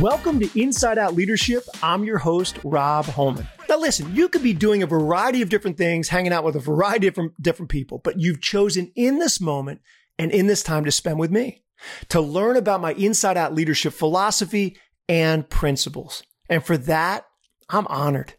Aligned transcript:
Welcome 0.00 0.40
to 0.40 0.58
Inside 0.58 0.96
Out 0.96 1.14
Leadership. 1.14 1.62
I'm 1.82 2.04
your 2.04 2.16
host, 2.16 2.58
Rob 2.64 3.04
Holman. 3.04 3.46
Now, 3.68 3.76
listen, 3.76 4.16
you 4.16 4.30
could 4.30 4.42
be 4.42 4.54
doing 4.54 4.82
a 4.82 4.86
variety 4.86 5.42
of 5.42 5.50
different 5.50 5.76
things, 5.76 6.08
hanging 6.08 6.32
out 6.32 6.42
with 6.42 6.56
a 6.56 6.60
variety 6.60 7.06
of 7.06 7.18
different, 7.38 7.70
people, 7.70 7.98
but 7.98 8.18
you've 8.18 8.40
chosen 8.40 8.92
in 8.96 9.18
this 9.18 9.42
moment 9.42 9.82
and 10.18 10.32
in 10.32 10.46
this 10.46 10.62
time 10.62 10.86
to 10.86 10.90
spend 10.90 11.18
with 11.18 11.30
me 11.30 11.64
to 12.08 12.18
learn 12.18 12.56
about 12.56 12.80
my 12.80 12.94
Inside 12.94 13.36
Out 13.36 13.54
Leadership 13.54 13.92
philosophy 13.92 14.78
and 15.06 15.46
principles. 15.50 16.22
And 16.48 16.64
for 16.64 16.78
that, 16.78 17.26
I'm 17.68 17.86
honored. 17.88 18.32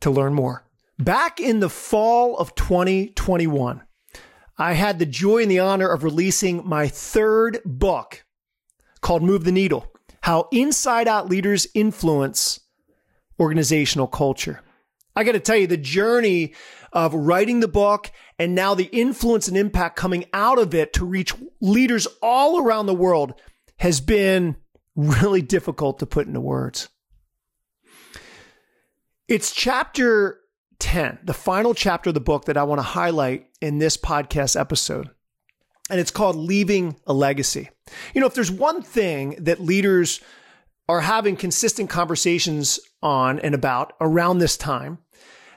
to 0.00 0.10
learn 0.10 0.34
more. 0.34 0.64
Back 0.98 1.40
in 1.40 1.60
the 1.60 1.68
fall 1.68 2.36
of 2.38 2.54
2021, 2.54 3.82
I 4.58 4.72
had 4.72 4.98
the 4.98 5.06
joy 5.06 5.42
and 5.42 5.50
the 5.50 5.58
honor 5.58 5.88
of 5.88 6.04
releasing 6.04 6.66
my 6.66 6.88
third 6.88 7.58
book 7.64 8.24
called 9.00 9.22
Move 9.22 9.44
the 9.44 9.52
Needle 9.52 9.92
How 10.22 10.48
Inside 10.52 11.08
Out 11.08 11.28
Leaders 11.28 11.66
Influence 11.74 12.60
Organizational 13.38 14.06
Culture. 14.06 14.60
I 15.16 15.24
got 15.24 15.32
to 15.32 15.40
tell 15.40 15.56
you, 15.56 15.66
the 15.66 15.78
journey 15.78 16.54
of 16.92 17.14
writing 17.14 17.60
the 17.60 17.68
book 17.68 18.12
and 18.38 18.54
now 18.54 18.74
the 18.74 18.84
influence 18.84 19.48
and 19.48 19.56
impact 19.56 19.96
coming 19.96 20.26
out 20.32 20.58
of 20.58 20.74
it 20.74 20.92
to 20.94 21.06
reach 21.06 21.34
leaders 21.60 22.06
all 22.22 22.60
around 22.60 22.86
the 22.86 22.94
world 22.94 23.34
has 23.78 24.00
been 24.00 24.56
really 24.94 25.42
difficult 25.42 25.98
to 25.98 26.06
put 26.06 26.26
into 26.26 26.40
words. 26.40 26.88
It's 29.26 29.52
chapter 29.52 30.40
10, 30.78 31.20
the 31.24 31.34
final 31.34 31.74
chapter 31.74 32.10
of 32.10 32.14
the 32.14 32.20
book 32.20 32.44
that 32.44 32.56
I 32.56 32.62
want 32.64 32.78
to 32.78 32.84
highlight 32.84 33.46
in 33.60 33.78
this 33.78 33.96
podcast 33.96 34.58
episode. 34.58 35.10
And 35.90 35.98
it's 35.98 36.10
called 36.10 36.36
Leaving 36.36 36.96
a 37.06 37.12
Legacy. 37.12 37.70
You 38.14 38.20
know, 38.20 38.26
if 38.26 38.34
there's 38.34 38.50
one 38.50 38.82
thing 38.82 39.36
that 39.40 39.60
leaders 39.60 40.20
are 40.88 41.00
having 41.00 41.36
consistent 41.36 41.90
conversations 41.90 42.78
on 43.02 43.38
and 43.40 43.54
about 43.54 43.94
around 44.00 44.38
this 44.38 44.56
time, 44.56 44.98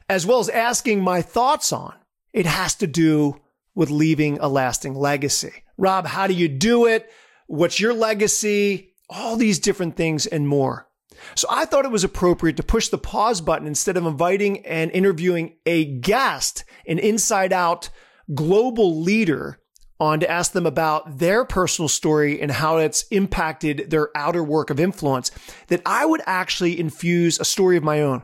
as 0.10 0.26
well 0.26 0.40
as 0.40 0.50
asking 0.50 1.02
my 1.02 1.22
thoughts 1.22 1.72
on, 1.72 1.94
it 2.34 2.46
has 2.46 2.76
to 2.76 2.88
do 2.88 3.40
with 3.76 3.92
leaving 3.92 4.40
a 4.40 4.50
lasting 4.50 4.96
legacy. 4.96 5.64
Rob, 5.78 6.08
how 6.08 6.28
do 6.28 6.34
you 6.34 6.48
do 6.48 6.88
it? 6.88 7.10
What's 7.48 7.80
your 7.80 7.94
legacy? 7.94 8.94
All 9.10 9.38
these 9.38 9.60
different 9.60 9.96
things 9.96 10.26
and 10.26 10.48
more. 10.48 10.88
So 11.36 11.48
I 11.50 11.66
thought 11.66 11.86
it 11.86 11.92
was 11.92 12.04
appropriate 12.04 12.58
to 12.58 12.64
push 12.64 12.90
the 12.90 12.98
pause 12.98 13.42
button 13.42 13.68
instead 13.68 13.98
of 13.98 14.06
inviting 14.06 14.66
and 14.66 14.92
interviewing 14.92 15.58
a 15.66 15.86
guest, 15.86 16.64
an 16.88 17.00
inside 17.00 17.54
out 17.54 17.90
global 18.34 19.02
leader 19.02 19.60
on 20.00 20.20
to 20.22 20.32
ask 20.32 20.54
them 20.54 20.66
about 20.66 21.18
their 21.18 21.44
personal 21.44 21.90
story 21.90 22.42
and 22.42 22.52
how 22.52 22.78
it's 22.78 23.04
impacted 23.12 23.90
their 23.90 24.10
outer 24.16 24.44
work 24.44 24.70
of 24.70 24.80
influence, 24.80 25.30
that 25.68 25.82
I 25.86 26.06
would 26.06 26.22
actually 26.26 26.80
infuse 26.80 27.40
a 27.40 27.46
story 27.46 27.76
of 27.76 27.84
my 27.84 28.02
own. 28.02 28.24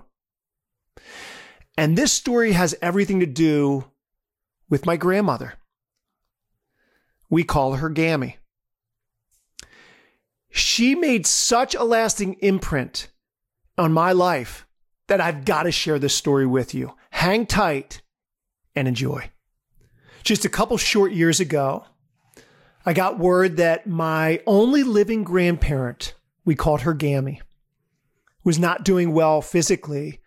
And 1.78 1.98
this 1.98 2.14
story 2.14 2.54
has 2.54 2.76
everything 2.82 3.20
to 3.20 3.26
do 3.26 3.86
with 4.70 4.86
my 4.86 4.98
grandmother. 4.98 5.54
We 7.30 7.44
call 7.44 7.74
her 7.74 7.90
Gammy. 7.90 8.38
She 10.50 10.96
made 10.96 11.28
such 11.28 11.76
a 11.76 11.84
lasting 11.84 12.36
imprint 12.36 13.10
on 13.78 13.92
my 13.92 14.14
life 14.14 14.66
that 15.08 15.20
I've 15.20 15.44
got 15.44 15.64
to 15.64 15.72
share 15.72 16.00
this 16.00 16.16
story 16.16 16.46
with 16.46 16.74
you. 16.74 16.94
Hang 17.12 17.46
tight 17.46 18.02
and 18.76 18.88
enjoy. 18.88 19.32
Just 20.24 20.46
a 20.46 20.50
couple 20.50 20.78
short 20.78 21.12
years 21.12 21.40
ago, 21.40 21.86
I 22.86 22.94
got 22.94 23.20
word 23.20 23.58
that 23.58 23.86
my 23.86 24.42
only 24.48 24.84
living 24.84 25.24
grandparent, 25.24 26.14
we 26.46 26.56
called 26.56 26.82
her 26.82 26.94
Gammy, 26.94 27.42
was 28.44 28.58
not 28.58 28.86
doing 28.86 29.12
well 29.12 29.42
physically 29.42 30.22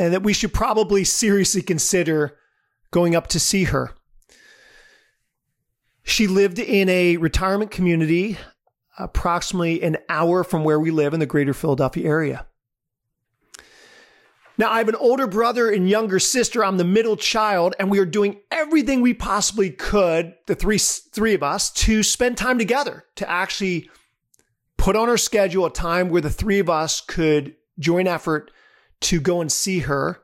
and 0.00 0.14
that 0.14 0.22
we 0.22 0.32
should 0.32 0.54
probably 0.54 1.04
seriously 1.04 1.60
consider 1.60 2.38
going 2.90 3.14
up 3.14 3.26
to 3.26 3.38
see 3.38 3.64
her. 3.64 3.94
She 6.02 6.26
lived 6.26 6.58
in 6.58 6.88
a 6.88 7.18
retirement 7.18 7.70
community 7.70 8.38
approximately 8.98 9.82
an 9.82 9.98
hour 10.08 10.42
from 10.42 10.64
where 10.64 10.80
we 10.80 10.90
live 10.90 11.12
in 11.12 11.20
the 11.20 11.26
greater 11.26 11.52
Philadelphia 11.52 12.08
area. 12.08 12.46
Now, 14.56 14.70
I 14.70 14.78
have 14.78 14.88
an 14.88 14.94
older 14.94 15.26
brother 15.26 15.70
and 15.70 15.86
younger 15.86 16.18
sister. 16.18 16.64
I'm 16.64 16.78
the 16.78 16.84
middle 16.84 17.16
child, 17.16 17.74
and 17.78 17.90
we 17.90 17.98
are 17.98 18.06
doing 18.06 18.40
everything 18.50 19.02
we 19.02 19.12
possibly 19.12 19.68
could, 19.68 20.34
the 20.46 20.54
three, 20.54 20.78
three 20.78 21.34
of 21.34 21.42
us, 21.42 21.70
to 21.72 22.02
spend 22.02 22.38
time 22.38 22.58
together, 22.58 23.04
to 23.16 23.30
actually 23.30 23.90
put 24.78 24.96
on 24.96 25.10
our 25.10 25.18
schedule 25.18 25.66
a 25.66 25.72
time 25.72 26.08
where 26.08 26.22
the 26.22 26.30
three 26.30 26.58
of 26.58 26.70
us 26.70 27.02
could 27.02 27.54
join 27.78 28.06
effort 28.06 28.50
to 29.02 29.20
go 29.20 29.40
and 29.40 29.50
see 29.50 29.80
her. 29.80 30.20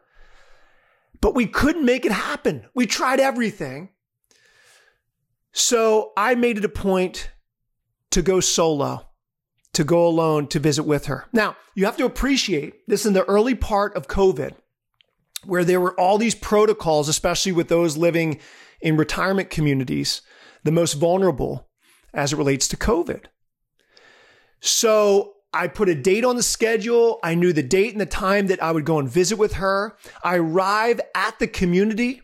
But 1.20 1.34
we 1.34 1.46
couldn't 1.46 1.84
make 1.84 2.04
it 2.04 2.12
happen. 2.12 2.66
We 2.74 2.86
tried 2.86 3.20
everything. 3.20 3.90
So 5.52 6.12
I 6.16 6.34
made 6.34 6.58
it 6.58 6.64
a 6.64 6.68
point 6.68 7.30
to 8.10 8.22
go 8.22 8.40
solo, 8.40 9.08
to 9.72 9.84
go 9.84 10.06
alone 10.06 10.48
to 10.48 10.58
visit 10.58 10.82
with 10.82 11.06
her. 11.06 11.26
Now, 11.32 11.56
you 11.74 11.86
have 11.86 11.96
to 11.96 12.04
appreciate 12.04 12.86
this 12.86 13.06
in 13.06 13.14
the 13.14 13.24
early 13.24 13.54
part 13.54 13.96
of 13.96 14.08
COVID, 14.08 14.54
where 15.44 15.64
there 15.64 15.80
were 15.80 15.98
all 15.98 16.18
these 16.18 16.34
protocols, 16.34 17.08
especially 17.08 17.52
with 17.52 17.68
those 17.68 17.96
living 17.96 18.38
in 18.80 18.96
retirement 18.96 19.48
communities, 19.48 20.20
the 20.64 20.72
most 20.72 20.94
vulnerable 20.94 21.68
as 22.12 22.32
it 22.32 22.36
relates 22.36 22.68
to 22.68 22.76
COVID. 22.76 23.24
So 24.60 25.35
I 25.56 25.68
put 25.68 25.88
a 25.88 25.94
date 25.94 26.24
on 26.24 26.36
the 26.36 26.42
schedule. 26.42 27.18
I 27.22 27.34
knew 27.34 27.52
the 27.52 27.62
date 27.62 27.92
and 27.92 28.00
the 28.00 28.06
time 28.06 28.46
that 28.48 28.62
I 28.62 28.72
would 28.72 28.84
go 28.84 28.98
and 28.98 29.08
visit 29.08 29.36
with 29.36 29.54
her. 29.54 29.96
I 30.22 30.36
arrive 30.36 31.00
at 31.14 31.38
the 31.38 31.46
community 31.46 32.22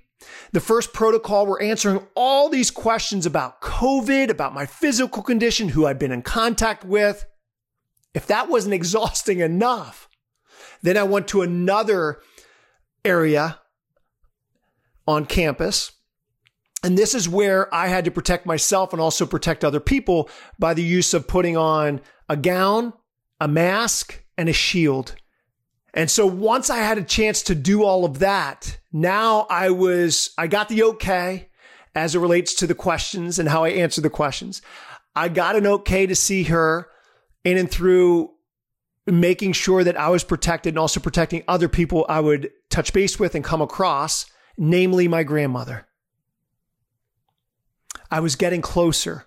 the 0.52 0.60
first 0.60 0.92
protocol, 0.92 1.46
we're 1.46 1.62
answering 1.62 2.06
all 2.14 2.48
these 2.48 2.70
questions 2.70 3.26
about 3.26 3.60
COVID, 3.60 4.28
about 4.28 4.54
my 4.54 4.66
physical 4.66 5.22
condition, 5.22 5.70
who 5.70 5.86
I've 5.86 5.98
been 5.98 6.12
in 6.12 6.22
contact 6.22 6.84
with. 6.84 7.26
If 8.14 8.26
that 8.26 8.48
wasn't 8.48 8.74
exhausting 8.74 9.40
enough, 9.40 10.08
then 10.82 10.96
I 10.96 11.04
went 11.04 11.28
to 11.28 11.42
another 11.42 12.20
area 13.04 13.60
on 15.06 15.26
campus. 15.26 15.92
And 16.84 16.98
this 16.98 17.14
is 17.14 17.28
where 17.28 17.72
I 17.72 17.86
had 17.86 18.04
to 18.04 18.10
protect 18.10 18.44
myself 18.44 18.92
and 18.92 19.00
also 19.00 19.24
protect 19.24 19.64
other 19.64 19.80
people 19.80 20.28
by 20.58 20.74
the 20.74 20.82
use 20.82 21.14
of 21.14 21.28
putting 21.28 21.56
on 21.56 22.00
a 22.28 22.36
gown, 22.36 22.92
a 23.42 23.48
mask, 23.48 24.24
and 24.38 24.48
a 24.48 24.52
shield. 24.52 25.16
And 25.92 26.08
so 26.08 26.26
once 26.26 26.70
I 26.70 26.78
had 26.78 26.96
a 26.96 27.02
chance 27.02 27.42
to 27.42 27.56
do 27.56 27.82
all 27.82 28.04
of 28.04 28.20
that, 28.20 28.78
now 28.92 29.48
I 29.50 29.70
was, 29.70 30.30
I 30.38 30.46
got 30.46 30.68
the 30.68 30.84
okay 30.84 31.48
as 31.92 32.14
it 32.14 32.20
relates 32.20 32.54
to 32.54 32.68
the 32.68 32.74
questions 32.76 33.40
and 33.40 33.48
how 33.48 33.64
I 33.64 33.70
answer 33.70 34.00
the 34.00 34.08
questions. 34.10 34.62
I 35.16 35.28
got 35.28 35.56
an 35.56 35.66
okay 35.66 36.06
to 36.06 36.14
see 36.14 36.44
her 36.44 36.86
in 37.42 37.58
and 37.58 37.68
through 37.68 38.30
making 39.06 39.54
sure 39.54 39.82
that 39.82 39.98
I 39.98 40.08
was 40.08 40.22
protected 40.22 40.74
and 40.74 40.78
also 40.78 41.00
protecting 41.00 41.42
other 41.48 41.68
people 41.68 42.06
I 42.08 42.20
would 42.20 42.48
touch 42.70 42.92
base 42.92 43.18
with 43.18 43.34
and 43.34 43.44
come 43.44 43.60
across, 43.60 44.26
namely 44.56 45.08
my 45.08 45.24
grandmother. 45.24 45.88
I 48.08 48.20
was 48.20 48.36
getting 48.36 48.62
closer. 48.62 49.26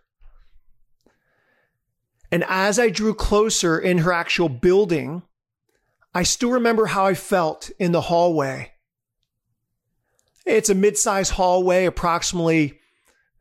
And 2.31 2.43
as 2.47 2.79
I 2.79 2.89
drew 2.89 3.13
closer 3.13 3.77
in 3.77 3.99
her 3.99 4.11
actual 4.11 4.49
building, 4.49 5.23
I 6.13 6.23
still 6.23 6.51
remember 6.51 6.87
how 6.87 7.05
I 7.05 7.13
felt 7.13 7.69
in 7.79 7.91
the 7.91 8.01
hallway. 8.01 8.71
It's 10.45 10.69
a 10.69 10.75
mid 10.75 10.97
sized 10.97 11.33
hallway, 11.33 11.85
approximately 11.85 12.79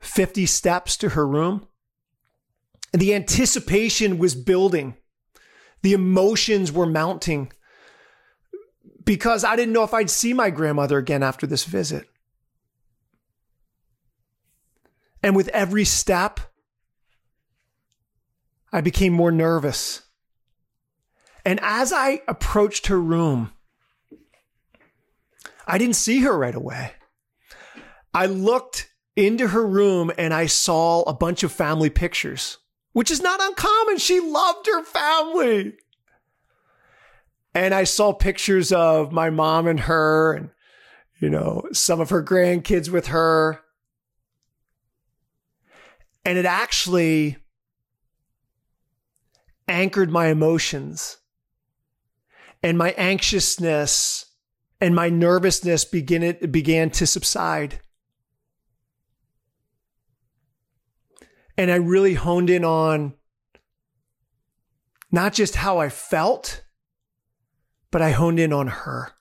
50 0.01 0.47
steps 0.47 0.97
to 0.99 1.11
her 1.11 1.27
room. 1.27 1.67
And 2.93 3.01
the 3.01 3.15
anticipation 3.15 4.19
was 4.19 4.35
building. 4.35 4.97
The 5.83 5.93
emotions 5.93 6.73
were 6.73 6.87
mounting 6.87 7.53
because 9.05 9.45
I 9.45 9.57
didn't 9.57 9.75
know 9.75 9.85
if 9.85 9.93
I'd 9.93 10.11
see 10.11 10.33
my 10.33 10.51
grandmother 10.51 10.99
again 10.99 11.23
after 11.23 11.47
this 11.47 11.65
visit. 11.65 12.09
And 15.23 15.35
with 15.35 15.49
every 15.49 15.85
step, 15.85 16.41
I 18.75 18.81
became 18.81 19.12
more 19.12 19.31
nervous. 19.31 20.03
And 21.44 21.61
as 21.62 21.93
I 21.93 22.23
approached 22.26 22.88
her 22.88 23.00
room, 23.00 23.53
I 25.65 25.79
didn't 25.79 25.94
see 25.94 26.23
her 26.23 26.37
right 26.37 26.56
away. 26.56 26.91
I 28.12 28.26
looked 28.26 28.91
into 29.15 29.47
her 29.47 29.65
room 29.65 30.11
and 30.19 30.35
I 30.35 30.47
saw 30.47 31.03
a 31.03 31.15
bunch 31.15 31.44
of 31.44 31.53
family 31.53 31.88
pictures, 31.88 32.59
which 32.93 33.12
is 33.12 33.23
not 33.23 33.41
uncommon. 33.41 33.99
She 33.99 34.19
loved 34.19 34.67
her 34.67 34.82
family. 34.82 35.75
And 37.55 37.73
I 37.75 37.85
saw 37.85 38.12
pictures 38.12 38.73
of 38.73 39.12
my 39.12 39.31
mom 39.31 39.69
and 39.69 39.79
her 39.81 40.32
and, 40.32 40.50
you 41.21 41.31
know, 41.31 41.62
some 41.73 42.00
of 42.00 42.11
her 42.11 42.25
grandkids 42.25 42.88
with 42.88 43.06
her. 43.06 43.61
And 46.25 46.37
it 46.37 46.44
actually 46.44 47.37
anchored 49.69 50.11
my 50.11 50.26
emotions 50.26 51.19
and 52.62 52.78
my 52.78 52.93
anxiousness 52.93 54.26
and 54.81 54.94
my 54.94 55.08
nervousness 55.08 55.84
begin, 55.84 56.37
began 56.50 56.90
to 56.90 57.06
subside. 57.06 57.81
And 61.56 61.70
I 61.70 61.76
really 61.76 62.14
honed 62.14 62.50
in 62.50 62.64
on 62.64 63.14
not 65.11 65.32
just 65.32 65.56
how 65.56 65.78
I 65.78 65.88
felt, 65.88 66.64
but 67.90 68.02
I 68.02 68.11
honed 68.11 68.40
in 68.40 68.52
on 68.52 68.66
her. 68.66 69.12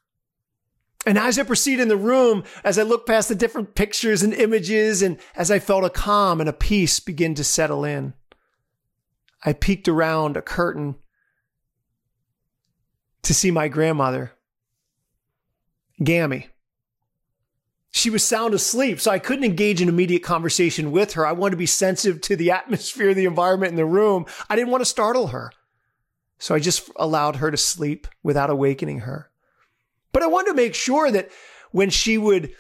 And 1.06 1.18
as 1.18 1.38
I 1.38 1.44
proceed 1.44 1.80
in 1.80 1.90
the 1.90 1.98
room, 1.98 2.44
as 2.64 2.80
I 2.80 2.84
look 2.84 3.06
past 3.06 3.30
the 3.30 3.36
different 3.36 3.76
pictures 3.76 4.24
and 4.24 4.34
images, 4.34 5.02
and 5.02 5.18
as 5.36 5.52
I 5.52 5.60
felt 5.60 5.84
a 5.84 5.90
calm 5.90 6.40
and 6.40 6.50
a 6.50 6.54
peace 6.54 7.00
begin 7.00 7.36
to 7.36 7.44
settle 7.44 7.84
in, 7.84 8.14
I 9.44 9.54
peeked 9.54 9.88
around 9.88 10.38
a 10.38 10.42
curtain 10.42 10.96
to 13.24 13.34
see 13.34 13.52
my 13.52 13.68
grandmother, 13.68 14.34
Gammy. 16.04 16.50
She 17.92 18.10
was 18.10 18.24
sound 18.24 18.54
asleep, 18.54 19.00
so 19.00 19.12
I 19.12 19.20
couldn't 19.20 19.44
engage 19.44 19.82
in 19.82 19.88
immediate 19.88 20.24
conversation 20.24 20.92
with 20.92 21.14
her. 21.14 21.28
I 21.28 21.32
wanted 21.32 21.52
to 21.52 21.58
be 21.58 21.66
sensitive 21.66 22.22
to 22.22 22.36
the 22.36 22.52
atmosphere, 22.60 23.14
the 23.14 23.26
environment 23.26 23.72
in 23.72 23.76
the 23.76 23.86
room. 23.86 24.26
I 24.50 24.56
didn't 24.56 24.72
want 24.72 24.82
to 24.82 24.90
startle 24.90 25.28
her. 25.28 25.52
So 26.40 26.56
I 26.56 26.60
just 26.60 26.90
allowed 26.98 27.38
her 27.38 27.52
to 27.52 27.58
sleep 27.58 28.08
without 28.24 28.50
awakening 28.50 29.02
her. 29.02 29.30
But 30.12 30.24
I 30.24 30.28
wanted 30.28 30.52
to 30.52 30.56
make 30.56 30.76
sure 30.76 31.12
that 31.12 31.30
when 31.72 31.90
she 31.90 32.18
would 32.18 32.54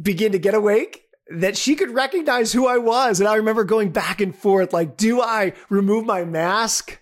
begin 0.00 0.32
to 0.32 0.38
get 0.38 0.54
awake, 0.54 1.05
that 1.28 1.56
she 1.56 1.74
could 1.74 1.90
recognize 1.90 2.52
who 2.52 2.66
I 2.66 2.78
was. 2.78 3.20
And 3.20 3.28
I 3.28 3.34
remember 3.34 3.64
going 3.64 3.90
back 3.90 4.20
and 4.20 4.34
forth 4.34 4.72
like, 4.72 4.96
do 4.96 5.20
I 5.20 5.52
remove 5.68 6.06
my 6.06 6.24
mask? 6.24 7.00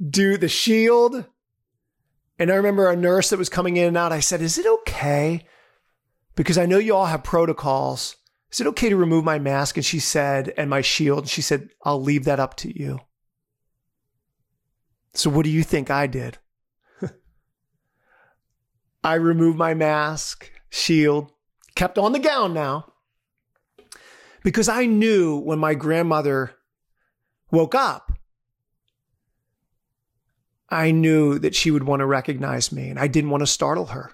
Do 0.00 0.36
the 0.36 0.48
shield? 0.48 1.26
And 2.38 2.50
I 2.50 2.54
remember 2.54 2.88
a 2.88 2.96
nurse 2.96 3.28
that 3.30 3.38
was 3.38 3.50
coming 3.50 3.76
in 3.76 3.88
and 3.88 3.96
out. 3.98 4.12
I 4.12 4.20
said, 4.20 4.40
Is 4.40 4.56
it 4.56 4.66
okay? 4.66 5.46
Because 6.34 6.56
I 6.56 6.64
know 6.64 6.78
you 6.78 6.96
all 6.96 7.04
have 7.04 7.22
protocols. 7.22 8.16
Is 8.50 8.60
it 8.60 8.66
okay 8.68 8.88
to 8.88 8.96
remove 8.96 9.24
my 9.24 9.38
mask? 9.38 9.76
And 9.76 9.84
she 9.84 10.00
said, 10.00 10.52
and 10.56 10.68
my 10.70 10.80
shield. 10.80 11.20
And 11.20 11.28
she 11.28 11.42
said, 11.42 11.68
I'll 11.84 12.02
leave 12.02 12.24
that 12.24 12.40
up 12.40 12.56
to 12.58 12.76
you. 12.76 13.00
So 15.12 15.30
what 15.30 15.44
do 15.44 15.50
you 15.50 15.62
think 15.62 15.90
I 15.90 16.06
did? 16.06 16.38
I 19.04 19.14
removed 19.14 19.58
my 19.58 19.74
mask, 19.74 20.50
shield, 20.68 21.30
kept 21.74 21.98
on 21.98 22.12
the 22.12 22.18
gown 22.18 22.54
now. 22.54 22.89
Because 24.42 24.68
I 24.68 24.86
knew 24.86 25.38
when 25.38 25.58
my 25.58 25.74
grandmother 25.74 26.52
woke 27.50 27.74
up, 27.74 28.12
I 30.68 30.92
knew 30.92 31.38
that 31.38 31.54
she 31.54 31.70
would 31.70 31.84
want 31.84 32.00
to 32.00 32.06
recognize 32.06 32.70
me 32.70 32.88
and 32.88 32.98
I 32.98 33.08
didn't 33.08 33.30
want 33.30 33.42
to 33.42 33.46
startle 33.46 33.86
her. 33.86 34.12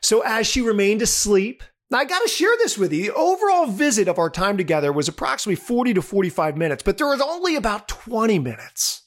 So 0.00 0.20
as 0.20 0.46
she 0.46 0.60
remained 0.60 1.02
asleep, 1.02 1.62
now 1.90 1.98
I 1.98 2.04
got 2.04 2.20
to 2.20 2.28
share 2.28 2.54
this 2.58 2.76
with 2.76 2.92
you. 2.92 3.04
The 3.04 3.14
overall 3.14 3.66
visit 3.66 4.08
of 4.08 4.18
our 4.18 4.30
time 4.30 4.56
together 4.56 4.92
was 4.92 5.08
approximately 5.08 5.56
40 5.56 5.94
to 5.94 6.02
45 6.02 6.56
minutes, 6.56 6.82
but 6.82 6.98
there 6.98 7.06
was 7.06 7.20
only 7.20 7.56
about 7.56 7.88
20 7.88 8.38
minutes 8.38 9.02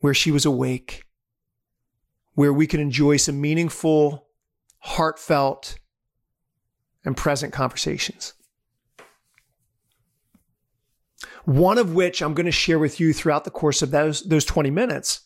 where 0.00 0.14
she 0.14 0.30
was 0.30 0.44
awake, 0.44 1.04
where 2.34 2.52
we 2.52 2.66
could 2.66 2.80
enjoy 2.80 3.16
some 3.16 3.40
meaningful, 3.40 4.28
heartfelt, 4.80 5.78
and 7.04 7.16
present 7.16 7.52
conversations 7.52 8.34
one 11.44 11.78
of 11.78 11.94
which 11.94 12.22
I'm 12.22 12.34
going 12.34 12.46
to 12.46 12.52
share 12.52 12.78
with 12.78 13.00
you 13.00 13.12
throughout 13.12 13.44
the 13.44 13.50
course 13.50 13.82
of 13.82 13.90
those, 13.90 14.22
those 14.22 14.44
20 14.44 14.70
minutes 14.70 15.20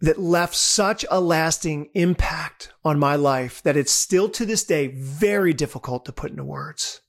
that 0.00 0.18
left 0.18 0.54
such 0.54 1.04
a 1.10 1.20
lasting 1.20 1.88
impact 1.94 2.72
on 2.84 2.98
my 2.98 3.16
life 3.16 3.62
that 3.62 3.76
it's 3.76 3.90
still 3.90 4.28
to 4.28 4.46
this 4.46 4.64
day 4.64 4.88
very 4.88 5.52
difficult 5.52 6.04
to 6.04 6.12
put 6.12 6.30
into 6.30 6.44
words. 6.44 7.00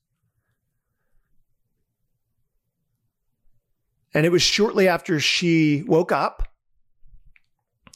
And 4.13 4.25
it 4.25 4.31
was 4.31 4.41
shortly 4.41 4.87
after 4.87 5.19
she 5.19 5.83
woke 5.85 6.11
up 6.11 6.47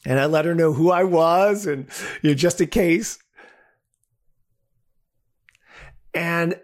and 0.04 0.20
I 0.20 0.26
let 0.26 0.44
her 0.44 0.54
know 0.54 0.72
who 0.72 0.90
I 0.90 1.02
was 1.02 1.66
and 1.66 1.88
you 2.22 2.30
know, 2.30 2.34
just 2.34 2.60
in 2.60 2.68
case. 2.68 3.18
And 6.14 6.58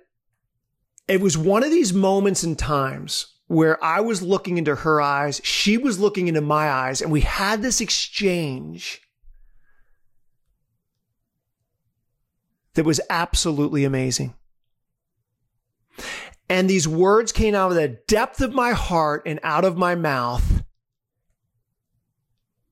it 1.09 1.21
was 1.21 1.37
one 1.37 1.65
of 1.65 1.71
these 1.71 1.93
moments 1.93 2.45
in 2.45 2.57
times 2.57 3.27
where 3.49 3.83
I 3.83 4.01
was 4.01 4.23
looking 4.23 4.59
into 4.59 4.77
her 4.77 5.01
eyes, 5.01 5.41
she 5.43 5.77
was 5.77 5.99
looking 5.99 6.29
into 6.29 6.41
my 6.41 6.71
eyes, 6.71 7.03
and 7.03 7.11
we 7.11 7.23
had 7.23 7.63
this 7.63 7.81
exchange 7.81 9.01
that 12.75 12.85
was 12.85 13.01
absolutely 13.11 13.85
amazing. 13.85 14.35
And 16.49 16.71
these 16.71 16.87
words 16.87 17.33
came 17.33 17.55
out 17.55 17.71
of 17.71 17.77
the 17.77 18.01
depth 18.07 18.41
of 18.41 18.53
my 18.53 18.71
heart 18.71 19.23
and 19.27 19.41
out 19.43 19.65
of 19.65 19.77
my 19.77 19.95
mouth 19.95 20.63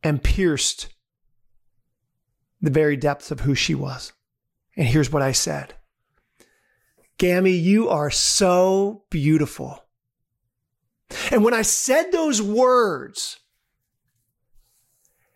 and 0.03 0.23
pierced 0.23 0.95
the 2.61 2.71
very 2.71 2.97
depths 2.97 3.31
of 3.31 3.41
who 3.41 3.55
she 3.55 3.75
was. 3.75 4.13
And 4.77 4.87
here's 4.87 5.13
what 5.13 5.23
I 5.23 5.33
said 5.33 5.75
Gammy, 7.19 7.51
you 7.53 7.89
are 7.89 8.11
so 8.11 9.03
beautiful. 9.11 9.85
And 11.33 11.43
when 11.43 11.55
I 11.55 11.63
said 11.63 12.13
those 12.13 12.41
words, 12.41 13.41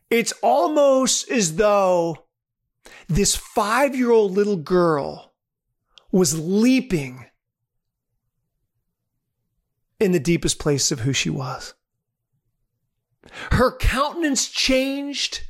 it's 0.09 0.33
almost 0.43 1.29
as 1.29 1.57
though 1.57 2.27
this 3.09 3.35
five 3.35 3.97
year 3.97 4.11
old 4.11 4.33
little 4.33 4.57
girl 4.57 5.35
was 6.13 6.39
leaping 6.39 7.27
in 9.99 10.13
the 10.13 10.21
deepest 10.21 10.59
place 10.59 10.93
of 10.93 11.01
who 11.01 11.13
she 11.13 11.31
was. 11.31 11.75
Her 13.53 13.77
countenance 13.77 14.49
changed. 14.49 15.43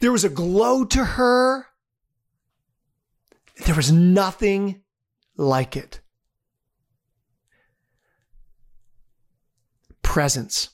There 0.00 0.12
was 0.12 0.24
a 0.24 0.30
glow 0.30 0.84
to 0.86 1.04
her. 1.04 1.66
There 3.64 3.74
was 3.74 3.92
nothing 3.92 4.82
like 5.40 5.76
it. 5.76 6.00
Presence. 10.02 10.70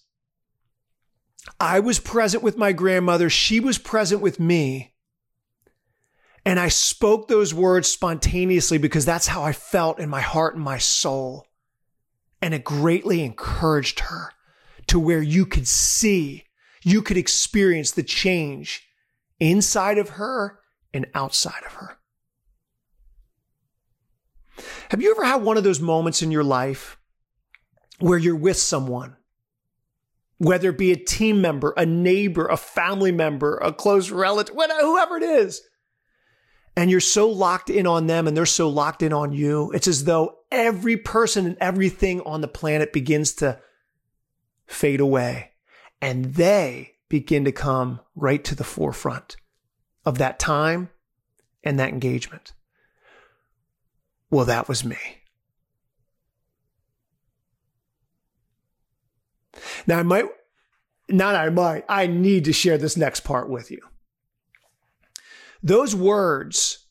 I 1.61 1.81
was 1.81 2.01
present 2.01 2.43
with 2.43 2.59
my 2.59 2.73
grandmother. 2.73 3.31
She 3.31 3.61
was 3.61 3.79
present 3.79 4.21
with 4.21 4.41
me. 4.41 4.93
And 6.45 6.61
I 6.61 6.69
spoke 6.69 7.29
those 7.29 7.55
words 7.55 7.89
spontaneously 7.89 8.79
because 8.79 9.05
that's 9.05 9.29
how 9.29 9.43
I 9.43 9.53
felt 9.53 9.99
in 9.99 10.09
my 10.09 10.21
heart 10.21 10.55
and 10.55 10.65
my 10.65 10.79
soul. 10.79 11.47
And 12.43 12.55
it 12.55 12.65
greatly 12.65 13.23
encouraged 13.23 14.01
her 14.01 14.33
to 14.89 15.01
where 15.01 15.23
you 15.23 15.47
could 15.47 15.67
see, 15.67 16.45
you 16.83 17.03
could 17.03 17.17
experience 17.17 17.91
the 17.91 18.03
change 18.03 18.87
inside 19.41 19.99
of 19.99 20.11
her 20.11 20.61
and 20.95 21.07
outside 21.15 21.63
of 21.65 21.73
her. 21.75 21.99
Have 24.91 25.03
you 25.03 25.11
ever 25.11 25.25
had 25.25 25.43
one 25.43 25.57
of 25.57 25.65
those 25.65 25.81
moments 25.81 26.23
in 26.23 26.31
your 26.31 26.45
life 26.45 26.99
where 27.99 28.19
you're 28.19 28.37
with 28.37 28.57
someone, 28.57 29.17
whether 30.39 30.71
it 30.71 30.79
be 30.79 30.93
a 30.93 30.97
team 30.97 31.41
member, 31.41 31.73
a 31.77 31.87
neighbor, 31.87 32.47
a 32.47 32.57
family 32.57 33.13
member, 33.13 33.57
a 33.59 33.73
close 33.73 34.11
relative, 34.11 34.55
whoever 34.55 35.17
it 35.17 35.23
is, 35.23 35.63
and 36.77 36.91
you're 36.91 37.01
so 37.01 37.29
locked 37.29 37.71
in 37.71 37.87
on 37.87 38.07
them 38.07 38.27
and 38.27 38.37
they're 38.37 38.47
so 38.47 38.69
locked 38.69 39.03
in 39.03 39.13
on 39.13 39.33
you? 39.33 39.73
It's 39.73 39.89
as 39.89 40.05
though 40.05 40.37
every 40.51 40.97
person 40.97 41.47
and 41.47 41.57
everything 41.61 42.21
on 42.23 42.41
the 42.41 42.49
planet 42.49 42.93
begins 42.93 43.33
to 43.35 43.59
fade 44.67 45.01
away 45.01 45.53
and 46.01 46.35
they 46.35 46.93
begin 47.09 47.45
to 47.45 47.53
come 47.53 48.01
right 48.15 48.43
to 48.45 48.55
the 48.55 48.65
forefront 48.65 49.37
of 50.05 50.19
that 50.19 50.39
time 50.39 50.91
and 51.65 51.79
that 51.79 51.89
engagement. 51.89 52.53
Well, 54.31 54.45
that 54.47 54.69
was 54.69 54.85
me. 54.85 54.97
Now, 59.87 59.99
I 60.01 60.03
might, 60.03 60.25
not 61.09 61.35
I 61.35 61.49
might, 61.51 61.85
I 61.89 62.07
need 62.07 62.45
to 62.47 62.53
share 62.53 62.77
this 62.79 62.97
next 62.97 63.21
part 63.21 63.49
with 63.49 63.71
you. 63.71 63.81
those 65.63 65.95
words, 65.95 66.87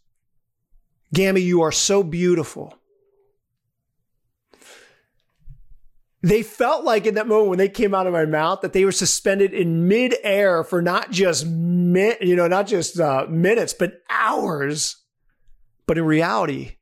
Gammy, 1.13 1.41
you 1.41 1.61
are 1.61 1.71
so 1.71 2.03
beautiful. 2.03 2.73
They 6.21 6.41
felt 6.41 6.83
like 6.83 7.05
in 7.05 7.13
that 7.15 7.27
moment 7.27 7.49
when 7.49 7.57
they 7.59 7.69
came 7.69 7.93
out 7.93 8.07
of 8.07 8.13
my 8.13 8.25
mouth 8.25 8.61
that 8.61 8.73
they 8.73 8.83
were 8.83 8.91
suspended 8.91 9.53
in 9.53 9.87
midair 9.87 10.63
for 10.63 10.81
not 10.81 11.11
just 11.11 11.45
mi- 11.45 12.17
you 12.19 12.35
know 12.35 12.47
not 12.47 12.65
just 12.65 12.99
uh, 12.99 13.27
minutes 13.29 13.73
but 13.77 14.01
hours. 14.09 14.97
But 15.85 15.99
in 15.99 16.03
reality, 16.05 16.77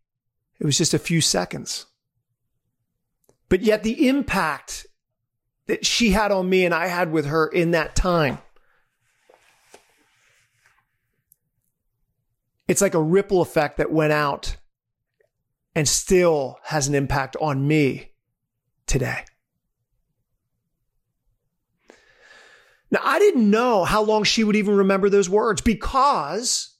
it 0.59 0.65
was 0.65 0.77
just 0.77 0.93
a 0.93 0.99
few 0.99 1.21
seconds. 1.21 1.85
But 3.49 3.61
yet 3.61 3.83
the 3.83 4.07
impact 4.07 4.87
that 5.67 5.85
she 5.85 6.11
had 6.11 6.31
on 6.31 6.49
me 6.49 6.65
and 6.65 6.73
I 6.73 6.87
had 6.87 7.11
with 7.11 7.25
her 7.25 7.47
in 7.47 7.71
that 7.71 7.95
time. 7.95 8.39
It's 12.67 12.81
like 12.81 12.93
a 12.93 13.01
ripple 13.01 13.41
effect 13.41 13.77
that 13.77 13.91
went 13.91 14.13
out 14.13 14.57
and 15.75 15.87
still 15.87 16.59
has 16.63 16.87
an 16.87 16.95
impact 16.95 17.35
on 17.41 17.67
me 17.67 18.11
today. 18.87 19.25
Now, 22.91 22.99
I 23.03 23.17
didn't 23.19 23.49
know 23.49 23.85
how 23.85 24.03
long 24.03 24.23
she 24.23 24.43
would 24.43 24.55
even 24.55 24.75
remember 24.75 25.09
those 25.09 25.29
words 25.29 25.61
because 25.61 26.72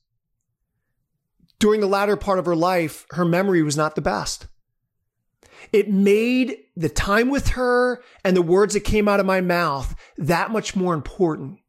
during 1.63 1.79
the 1.79 1.88
latter 1.88 2.17
part 2.17 2.39
of 2.39 2.46
her 2.46 2.58
life, 2.58 3.05
her 3.12 3.24
memory 3.24 3.63
was 3.63 3.77
not 3.77 3.96
the 3.96 4.01
best. 4.01 4.48
It 5.72 5.89
made 5.89 6.58
the 6.75 6.89
time 6.89 7.29
with 7.29 7.48
her 7.51 8.03
and 8.25 8.36
the 8.36 8.41
words 8.41 8.74
that 8.74 8.82
came 8.82 9.08
out 9.08 9.22
of 9.22 9.25
my 9.25 9.39
mouth 9.39 9.96
that 10.17 10.51
much 10.51 10.75
more 10.75 10.93
important. 10.93 11.60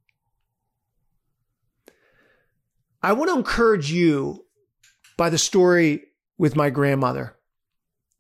I 3.05 3.13
want 3.13 3.31
to 3.31 3.37
encourage 3.37 3.93
you 3.93 4.45
by 5.17 5.31
the 5.31 5.39
story 5.39 6.03
with 6.39 6.57
my 6.57 6.71
grandmother. 6.71 7.37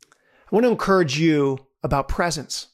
I 0.04 0.54
want 0.54 0.66
to 0.66 0.70
encourage 0.70 1.18
you 1.18 1.58
about 1.82 2.06
presence. 2.06 2.68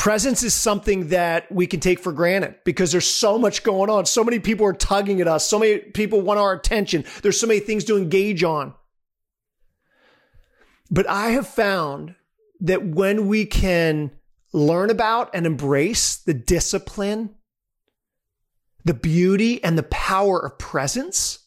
Presence 0.00 0.42
is 0.42 0.54
something 0.54 1.08
that 1.08 1.52
we 1.52 1.66
can 1.66 1.78
take 1.78 1.98
for 1.98 2.10
granted 2.10 2.54
because 2.64 2.90
there's 2.90 3.06
so 3.06 3.36
much 3.36 3.62
going 3.62 3.90
on. 3.90 4.06
So 4.06 4.24
many 4.24 4.38
people 4.38 4.64
are 4.64 4.72
tugging 4.72 5.20
at 5.20 5.28
us. 5.28 5.46
So 5.46 5.58
many 5.58 5.76
people 5.76 6.22
want 6.22 6.40
our 6.40 6.54
attention. 6.54 7.04
There's 7.20 7.38
so 7.38 7.46
many 7.46 7.60
things 7.60 7.84
to 7.84 7.98
engage 7.98 8.42
on. 8.42 8.72
But 10.90 11.06
I 11.06 11.32
have 11.32 11.46
found 11.46 12.14
that 12.60 12.82
when 12.82 13.28
we 13.28 13.44
can 13.44 14.12
learn 14.54 14.88
about 14.88 15.34
and 15.34 15.44
embrace 15.44 16.16
the 16.16 16.32
discipline, 16.32 17.34
the 18.86 18.94
beauty 18.94 19.62
and 19.62 19.76
the 19.76 19.82
power 19.82 20.38
of 20.38 20.58
presence, 20.58 21.40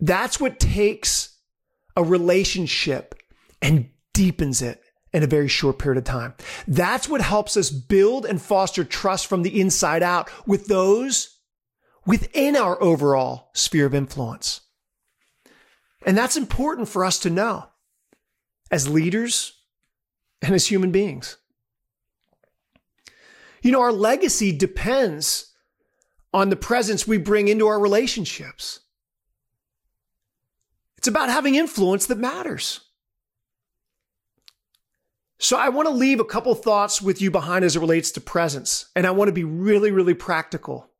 that's 0.00 0.38
what 0.38 0.60
takes 0.60 1.38
a 1.96 2.04
relationship 2.04 3.14
and 3.62 3.88
deepens 4.12 4.60
it 4.60 4.82
in 5.16 5.22
a 5.22 5.26
very 5.26 5.48
short 5.48 5.78
period 5.78 5.96
of 5.96 6.04
time. 6.04 6.34
That's 6.68 7.08
what 7.08 7.22
helps 7.22 7.56
us 7.56 7.70
build 7.70 8.26
and 8.26 8.40
foster 8.40 8.84
trust 8.84 9.26
from 9.26 9.44
the 9.44 9.58
inside 9.58 10.02
out 10.02 10.30
with 10.46 10.66
those 10.66 11.38
within 12.04 12.54
our 12.54 12.80
overall 12.82 13.48
sphere 13.54 13.86
of 13.86 13.94
influence. 13.94 14.60
And 16.04 16.18
that's 16.18 16.36
important 16.36 16.90
for 16.90 17.02
us 17.02 17.18
to 17.20 17.30
know 17.30 17.64
as 18.70 18.90
leaders 18.90 19.54
and 20.42 20.54
as 20.54 20.66
human 20.66 20.92
beings. 20.92 21.38
You 23.62 23.72
know, 23.72 23.80
our 23.80 23.92
legacy 23.92 24.52
depends 24.52 25.54
on 26.34 26.50
the 26.50 26.56
presence 26.56 27.06
we 27.06 27.16
bring 27.16 27.48
into 27.48 27.66
our 27.66 27.80
relationships. 27.80 28.80
It's 30.98 31.08
about 31.08 31.30
having 31.30 31.54
influence 31.54 32.04
that 32.04 32.18
matters. 32.18 32.80
So 35.38 35.56
I 35.56 35.68
want 35.68 35.86
to 35.86 35.94
leave 35.94 36.18
a 36.18 36.24
couple 36.24 36.54
thoughts 36.54 37.02
with 37.02 37.20
you 37.20 37.30
behind 37.30 37.64
as 37.64 37.76
it 37.76 37.80
relates 37.80 38.10
to 38.12 38.20
presence. 38.20 38.86
And 38.96 39.06
I 39.06 39.10
want 39.10 39.28
to 39.28 39.32
be 39.32 39.44
really, 39.44 39.90
really 39.90 40.14
practical. 40.14 40.90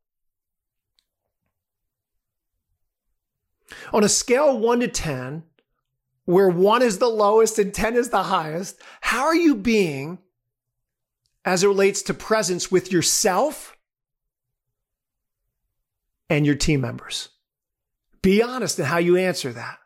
On 3.91 4.03
a 4.03 4.09
scale 4.09 4.57
one 4.57 4.79
to 4.81 4.87
10, 4.87 5.43
where 6.25 6.49
one 6.49 6.81
is 6.81 6.99
the 6.99 7.07
lowest 7.07 7.57
and 7.57 7.73
10 7.73 7.95
is 7.95 8.09
the 8.09 8.23
highest, 8.23 8.79
how 9.01 9.25
are 9.25 9.35
you 9.35 9.55
being 9.55 10.19
as 11.45 11.63
it 11.63 11.67
relates 11.67 12.01
to 12.03 12.13
presence 12.13 12.69
with 12.69 12.91
yourself 12.91 13.77
and 16.29 16.45
your 16.45 16.55
team 16.55 16.81
members? 16.81 17.29
Be 18.21 18.43
honest 18.43 18.77
in 18.77 18.85
how 18.85 18.97
you 18.97 19.15
answer 19.15 19.53
that. 19.53 19.79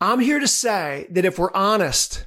I'm 0.00 0.20
here 0.20 0.38
to 0.38 0.48
say 0.48 1.06
that 1.10 1.24
if 1.24 1.38
we're 1.38 1.52
honest 1.52 2.26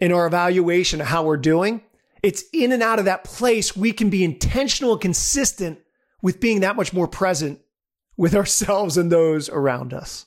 in 0.00 0.12
our 0.12 0.26
evaluation 0.26 1.00
of 1.00 1.06
how 1.06 1.24
we're 1.24 1.36
doing, 1.36 1.82
it's 2.22 2.44
in 2.52 2.72
and 2.72 2.82
out 2.82 2.98
of 2.98 3.04
that 3.04 3.24
place 3.24 3.76
we 3.76 3.92
can 3.92 4.10
be 4.10 4.24
intentional 4.24 4.92
and 4.92 5.00
consistent 5.00 5.78
with 6.22 6.40
being 6.40 6.60
that 6.60 6.76
much 6.76 6.92
more 6.92 7.06
present 7.06 7.60
with 8.16 8.34
ourselves 8.36 8.96
and 8.96 9.12
those 9.12 9.48
around 9.48 9.92
us. 9.92 10.26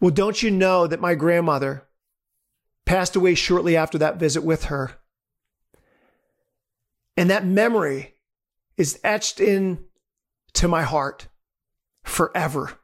Well, 0.00 0.10
don't 0.10 0.42
you 0.42 0.50
know 0.50 0.86
that 0.86 1.00
my 1.00 1.14
grandmother 1.14 1.86
passed 2.84 3.16
away 3.16 3.34
shortly 3.34 3.76
after 3.76 3.98
that 3.98 4.18
visit 4.18 4.42
with 4.42 4.64
her? 4.64 4.92
And 7.16 7.30
that 7.30 7.46
memory 7.46 8.14
is 8.76 8.98
etched 9.04 9.40
in 9.40 9.84
to 10.54 10.68
my 10.68 10.82
heart 10.82 11.28
forever. 12.02 12.78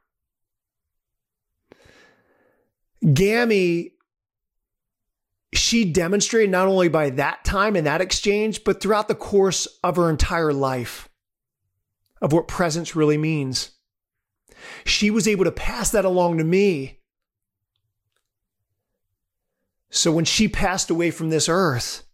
Gammy, 3.02 3.92
she 5.52 5.90
demonstrated 5.90 6.50
not 6.50 6.68
only 6.68 6.88
by 6.88 7.10
that 7.10 7.44
time 7.44 7.76
and 7.76 7.86
that 7.86 8.00
exchange, 8.00 8.62
but 8.64 8.80
throughout 8.80 9.08
the 9.08 9.14
course 9.14 9.66
of 9.82 9.96
her 9.96 10.10
entire 10.10 10.52
life 10.52 11.08
of 12.20 12.32
what 12.32 12.48
presence 12.48 12.94
really 12.94 13.18
means. 13.18 13.70
She 14.84 15.10
was 15.10 15.26
able 15.26 15.44
to 15.44 15.52
pass 15.52 15.90
that 15.90 16.04
along 16.04 16.38
to 16.38 16.44
me. 16.44 16.98
So 19.90 20.12
when 20.12 20.24
she 20.24 20.46
passed 20.46 20.90
away 20.90 21.10
from 21.10 21.30
this 21.30 21.48
earth, 21.48 22.04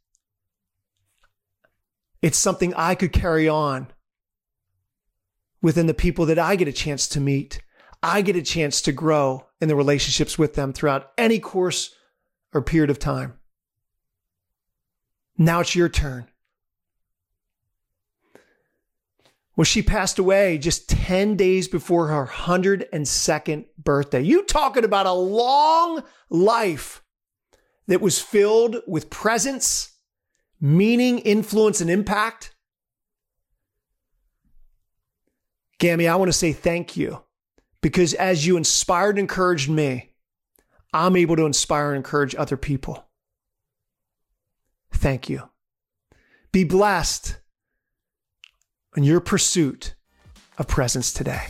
it's 2.23 2.39
something 2.39 2.73
I 2.75 2.95
could 2.95 3.13
carry 3.13 3.49
on 3.49 3.89
within 5.61 5.87
the 5.87 5.95
people 5.95 6.27
that 6.27 6.39
I 6.39 6.57
get 6.57 6.69
a 6.69 6.73
chance 6.73 7.09
to 7.09 7.21
meet. 7.21 7.63
I 8.03 8.23
get 8.23 8.37
a 8.37 8.43
chance 8.43 8.81
to 8.83 8.93
grow 8.93 9.46
in 9.61 9.69
the 9.69 9.77
relationships 9.77 10.39
with 10.39 10.55
them 10.55 10.73
throughout 10.73 11.13
any 11.17 11.39
course 11.39 11.95
or 12.53 12.63
period 12.63 12.91
of 12.91 12.99
time. 12.99 13.35
Now 15.39 15.61
it's 15.61 15.75
your 15.75 15.89
turn. 15.89 16.29
Well, 19.57 19.65
she 19.65 19.83
passed 19.83 20.19
away 20.19 20.59
just 20.59 20.89
10 20.89 21.37
days 21.37 21.67
before 21.67 22.09
her 22.09 22.27
102nd 22.27 23.65
birthday. 23.79 24.21
You 24.21 24.45
talking 24.45 24.85
about 24.85 25.07
a 25.07 25.13
long 25.13 26.03
life 26.29 27.03
that 27.87 28.03
was 28.03 28.21
filled 28.21 28.77
with 28.87 29.09
presence, 29.09 29.95
meaning, 30.61 31.21
influence, 31.21 31.81
and 31.81 31.89
impact. 31.89 32.55
Gammy, 35.79 36.07
I 36.07 36.17
want 36.17 36.29
to 36.29 36.37
say 36.37 36.53
thank 36.53 36.97
you 36.97 37.23
because 37.87 38.15
as 38.15 38.45
you 38.45 38.57
inspired 38.57 39.11
and 39.11 39.21
encouraged 39.21 39.71
me, 39.71 40.11
I'm 40.93 41.15
able 41.15 41.37
to 41.37 41.47
inspire 41.47 41.91
and 41.91 41.99
encourage 41.99 42.35
other 42.35 42.57
people. 42.57 43.07
Thank 44.93 45.29
you. 45.29 45.51
Be 46.51 46.65
blessed 46.65 47.39
in 48.97 49.05
your 49.05 49.21
pursuit 49.21 49.95
of 50.59 50.67
presence 50.67 51.13
today. 51.13 51.47